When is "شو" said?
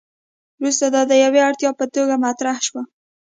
2.67-2.79